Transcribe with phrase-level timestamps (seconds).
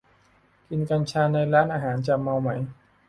[0.69, 1.37] กินกัญชาใน
[1.73, 2.49] อาหารจะเมาไหม